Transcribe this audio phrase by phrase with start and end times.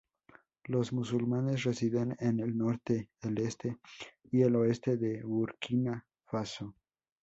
[0.63, 3.77] Los musulmanes residen en el norte, el este
[4.31, 6.73] y el oeste de Burkina Faso.